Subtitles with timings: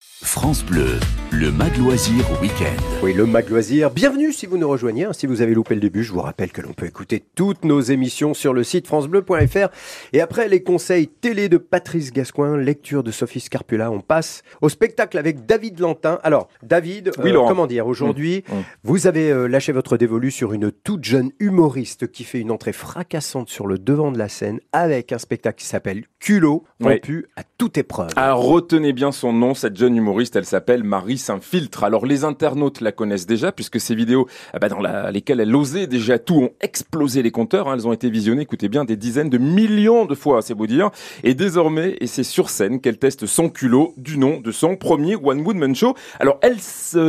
[0.00, 0.98] France Bleu,
[1.38, 2.82] le Mag Loisir Week-end.
[3.02, 3.90] Oui, le Mag Loisir.
[3.90, 5.04] Bienvenue si vous nous rejoignez.
[5.04, 5.12] hein.
[5.12, 7.80] Si vous avez loupé le début, je vous rappelle que l'on peut écouter toutes nos
[7.80, 9.68] émissions sur le site francebleu.fr.
[10.14, 14.68] Et après les conseils télé de Patrice Gascoin, lecture de Sophie Scarpula, on passe au
[14.70, 16.18] spectacle avec David Lantin.
[16.22, 18.62] Alors, David, Oui, euh, comment dire, aujourd'hui, Mmh, mmh.
[18.84, 22.72] vous avez euh, lâché votre dévolu sur une toute jeune humoriste qui fait une entrée
[22.72, 26.94] fracassante sur le devant de la scène avec un spectacle qui s'appelle Culot, Oui.
[26.94, 28.10] rompu à toute épreuve.
[28.16, 31.82] Ah, retenez bien son nom, cette jeune humoriste, elle s'appelle Marie Saint-Filtre.
[31.82, 35.54] Alors les internautes la connaissent déjà, puisque ces vidéos ah bah, dans la- lesquelles elle
[35.56, 37.68] osait déjà tout ont explosé les compteurs.
[37.68, 37.74] hein.
[37.74, 40.90] Elles ont été visionnées, écoutez bien, des dizaines de millions de fois, c'est beau dire.
[41.24, 45.16] Et désormais, et c'est sur scène qu'elle teste son culot du nom de son premier
[45.16, 45.94] One Woodman Show.
[46.20, 46.58] Alors elle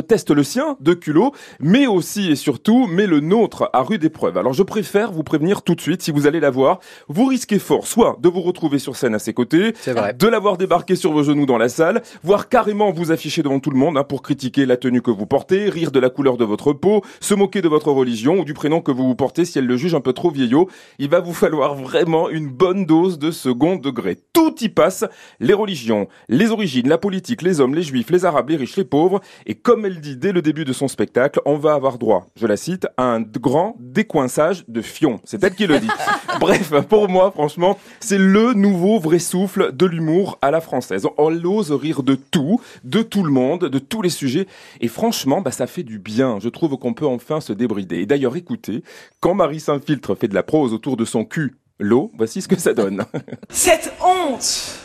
[0.07, 4.37] teste le sien de culot, mais aussi et surtout, met le nôtre à rude épreuve.
[4.37, 7.59] Alors je préfère vous prévenir tout de suite, si vous allez la voir, vous risquez
[7.59, 9.73] fort soit de vous retrouver sur scène à ses côtés,
[10.17, 13.69] de l'avoir débarqué sur vos genoux dans la salle, voire carrément vous afficher devant tout
[13.69, 16.45] le monde hein, pour critiquer la tenue que vous portez, rire de la couleur de
[16.45, 19.59] votre peau, se moquer de votre religion ou du prénom que vous vous portez si
[19.59, 20.69] elle le juge un peu trop vieillot.
[20.99, 24.17] Il va vous falloir vraiment une bonne dose de second degré.
[24.33, 25.05] Tout y passe,
[25.39, 28.85] les religions, les origines, la politique, les hommes, les juifs, les arabes, les riches, les
[28.85, 29.21] pauvres.
[29.45, 32.47] Et comme elle dit dès le début de son spectacle, on va avoir droit, je
[32.47, 35.19] la cite, à un grand décoinçage de fion.
[35.23, 35.87] C'est elle qui le dit.
[36.39, 41.07] Bref, pour moi, franchement, c'est le nouveau vrai souffle de l'humour à la française.
[41.17, 44.45] On ose rire de tout, de tout le monde, de tous les sujets.
[44.79, 46.37] Et franchement, bah, ça fait du bien.
[46.39, 47.97] Je trouve qu'on peut enfin se débrider.
[47.97, 48.83] Et d'ailleurs, écoutez,
[49.21, 52.59] quand Marie Saint-Filtre fait de la prose autour de son cul, l'eau, voici ce que
[52.59, 53.05] ça donne.
[53.49, 54.79] Cette honte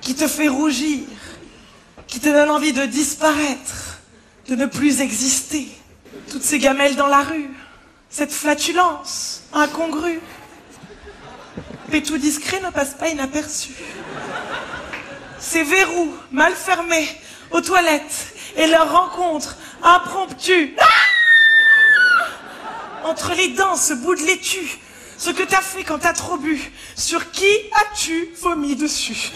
[0.00, 1.04] qui te fait rougir,
[2.08, 4.00] qui te donne envie de disparaître,
[4.48, 5.68] de ne plus exister.
[6.28, 7.50] Toutes ces gamelles dans la rue,
[8.08, 10.20] cette flatulence incongrue.
[11.92, 13.74] Mais tout discret ne passe pas inaperçu.
[15.38, 17.08] Ces verrous mal fermés
[17.52, 20.76] aux toilettes et leur rencontre impromptue.
[20.78, 20.84] Ah
[23.04, 24.78] Entre les dents, ce bout de laitue.
[25.20, 26.58] Ce que t'as fait quand t'as trop bu.
[26.96, 29.32] Sur qui as-tu vomi dessus?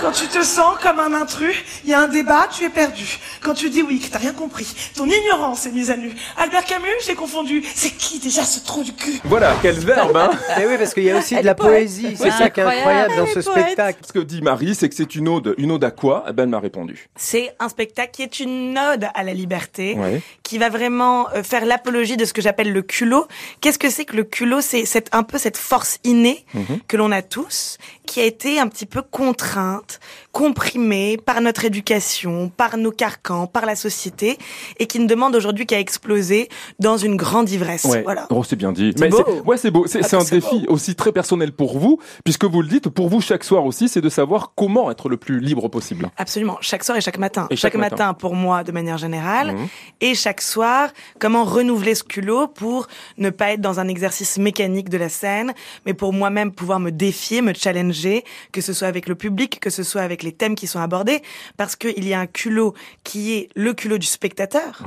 [0.00, 1.54] Quand tu te sens comme un intrus,
[1.84, 3.18] il y a un débat, tu es perdu.
[3.42, 4.66] Quand tu dis oui, que t'as rien compris,
[4.96, 6.12] ton ignorance est mise à nu.
[6.38, 7.62] Albert Camus, j'ai confondu.
[7.74, 9.20] C'est qui déjà ce trou du cul?
[9.24, 10.30] Voilà, quel verbe, hein?
[10.62, 12.16] Eh oui, parce qu'il y a aussi de la poésie.
[12.16, 13.98] C'est ça qui est incroyable dans ce spectacle.
[14.06, 15.54] Ce que dit Marie, c'est que c'est une ode.
[15.58, 16.24] Une ode à quoi?
[16.26, 17.06] Eh ben, elle m'a répondu.
[17.16, 19.94] C'est un spectacle qui est une ode à la liberté.
[19.98, 20.22] Ouais.
[20.42, 23.26] qui va vraiment euh, faire l'apologie de ce que j'appelle le culot.
[23.60, 24.62] Qu'est-ce que c'est que le culot?
[24.62, 26.78] C'est cette, un peu cette force innée Mhm.
[26.88, 30.00] que l'on a tous, qui a été un petit peu contrainte,
[30.32, 34.38] comprimée par notre éducation, par nos carcans, par la société,
[34.78, 36.48] et qui ne demande aujourd'hui qu'à exploser
[36.78, 37.84] dans une grande ivresse.
[37.84, 38.02] Ouais.
[38.02, 38.26] Voilà.
[38.30, 38.94] Oh, c'est bien dit.
[39.00, 39.24] Mais beau.
[39.44, 39.86] ouais, c'est beau.
[39.86, 43.20] C'est Ah, un défi aussi très personnel pour vous, puisque vous le dites, pour vous
[43.20, 46.10] chaque soir aussi, c'est de savoir comment être le plus libre possible.
[46.16, 47.46] Absolument, chaque soir et chaque matin.
[47.50, 47.96] Et chaque matin.
[47.96, 48.14] matin.
[48.14, 49.52] pour moi de manière générale.
[49.54, 49.68] Mhm.
[50.00, 52.86] Et chaque soir, comment renouveler ce culot pour
[53.16, 55.52] ne pas être dans un exercice mécanique de la scène,
[55.86, 59.70] mais pour moi-même pouvoir me défier, me challenger, que ce soit avec le public, que
[59.70, 61.22] ce soit avec les thèmes qui sont abordés,
[61.56, 62.74] parce qu'il y a un culot
[63.04, 64.82] qui est le culot du spectateur.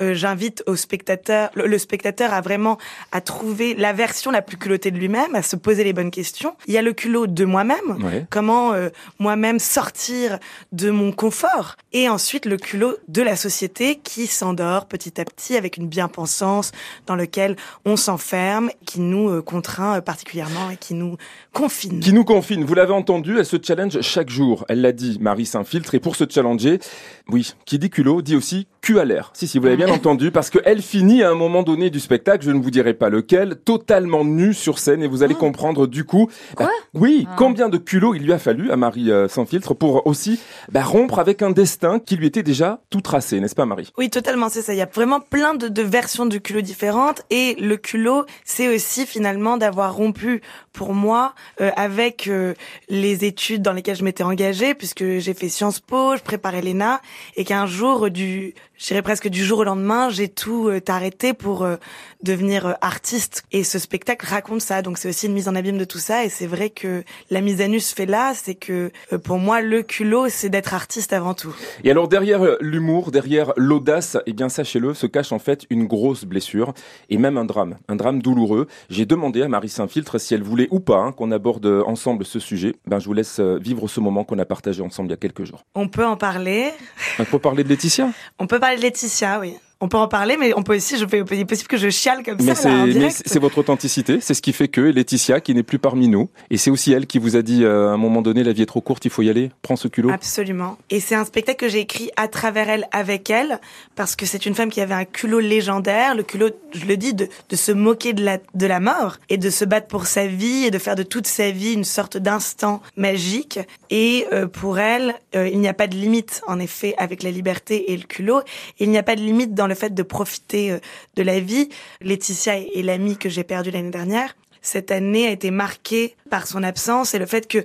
[0.00, 2.78] Euh, J'invite au spectateur, le, le spectateur à vraiment
[3.12, 6.54] à trouver la version la plus culottée de lui-même, à se poser les bonnes questions.
[6.66, 8.26] Il y a le culot de moi-même, Ouais.
[8.30, 8.88] comment euh,
[9.18, 10.38] moi-même sortir
[10.72, 15.56] de mon confort, et ensuite le culot de la société qui s'endort petit à petit
[15.56, 16.72] avec une bien-pensance
[17.06, 21.16] dans lequel on s'enferme, qui nous euh, contraint particulièrement et qui nous
[21.52, 22.00] confine.
[22.00, 24.64] Qui nous confine, vous l'avez entendu, elle se challenge chaque jour.
[24.68, 26.80] Elle l'a dit, Marie s'infiltre, et pour se challenger,
[27.28, 29.30] oui, qui dit culot dit aussi cul à l'air.
[29.34, 32.44] Si, si, vous l'avez bien entendu, parce qu'elle finit à un moment donné du spectacle,
[32.44, 36.04] je ne vous dirai pas lequel, totalement nue sur scène, et vous allez comprendre du
[36.04, 39.74] coup, bah, oui, combien de culot il lui a fallu à Marie euh, sans filtre
[39.74, 40.40] pour aussi
[40.70, 43.92] bah, rompre avec un destin qui lui était déjà tout tracé, n'est-ce pas Marie?
[43.98, 44.72] Oui, totalement, c'est ça.
[44.74, 47.22] Il y a vraiment plein de, de versions du culot différentes.
[47.30, 50.42] Et le culot, c'est aussi finalement d'avoir rompu
[50.74, 52.52] pour moi euh, avec euh,
[52.90, 57.00] les études dans lesquelles je m'étais engagée, puisque j'ai fait Sciences Po, je préparais l'ENA,
[57.36, 61.32] et qu'un jour, du, je dirais presque du jour au lendemain, j'ai tout euh, arrêté
[61.32, 61.76] pour euh,
[62.22, 63.44] devenir euh, artiste.
[63.52, 66.24] Et ce spectacle raconte ça, donc c'est aussi une mise en abîme de tout ça.
[66.24, 68.90] Et c'est vrai que la mise à nu se fait là, c'est que
[69.22, 71.54] pour moi, le culot, c'est d'être artiste avant tout.
[71.84, 76.24] Et alors derrière l'humour, derrière l'audace, eh bien sachez-le, se cache en fait une grosse
[76.24, 76.74] blessure
[77.10, 78.66] et même un drame, un drame douloureux.
[78.90, 82.24] J'ai demandé à Marie Saint-Filtre si elle voulait ou pas hein, qu'on aborde euh, ensemble
[82.24, 82.74] ce sujet.
[82.86, 85.18] Ben je vous laisse euh, vivre ce moment qu'on a partagé ensemble il y a
[85.18, 85.64] quelques jours.
[85.74, 86.70] On peut en parler.
[87.18, 88.10] Il faut parler de Laetitia?
[88.38, 89.56] On peut parler de Laetitia, oui.
[89.80, 91.90] On peut en parler, mais on peut aussi, je fais, il est possible que je
[91.90, 92.68] chiale comme Mais ça.
[92.68, 95.62] là, en c'est mais c'est votre authenticité, c'est ce qui fait que Laetitia, qui n'est
[95.62, 98.22] plus parmi nous, et c'est aussi elle qui vous a dit euh, à un moment
[98.22, 100.10] donné, la vie est trop courte, il faut y aller, prends ce culot.
[100.10, 100.78] Absolument.
[100.90, 103.60] Et c'est un spectacle que j'ai écrit à travers elle, avec elle,
[103.94, 107.14] parce que c'est une femme qui avait un culot légendaire, le culot, je le dis,
[107.14, 110.26] de, de se moquer de la, de la mort et de se battre pour sa
[110.26, 113.58] vie et de faire de toute sa vie une sorte d'instant magique.
[113.90, 117.30] Et euh, pour elle, euh, il n'y a pas de limite, en effet, avec la
[117.30, 118.40] liberté et le culot.
[118.78, 120.78] Il n'y a pas de limite dans le fait de profiter euh,
[121.16, 121.68] de la vie.
[122.00, 124.36] Laetitia est, l'amie que j'ai perdue l'année dernière.
[124.62, 127.64] Cette année a été marquée par son absence et le fait que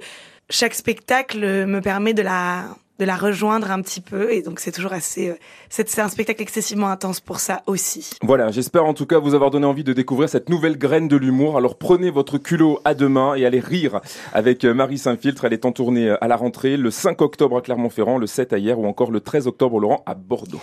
[0.50, 2.76] chaque spectacle me permet de la
[3.16, 5.36] rejoindre un petit peu et donc c'est toujours assez euh,
[5.70, 8.10] c'est un spectacle excessivement intense pour ça aussi.
[8.22, 11.16] Voilà, j'espère en tout cas vous avoir donné envie de découvrir cette nouvelle graine de
[11.16, 11.58] l'humour.
[11.58, 14.02] Alors prenez votre culot à deux mains et allez rire
[14.34, 15.46] avec euh, Marie Saint-Filtre.
[15.46, 18.58] Elle est en tournée à la rentrée le 5 octobre à Clermont-Ferrand, le 7 à
[18.58, 20.58] hier ou encore le 13 octobre au Laurent à Bordeaux.